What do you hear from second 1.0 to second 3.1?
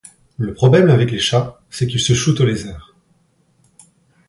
les chats, c’est qu’ils se shootent au lézard.